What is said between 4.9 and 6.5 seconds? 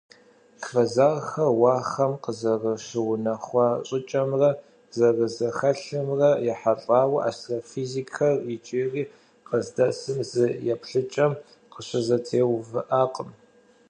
зэрызэхэлъымрэ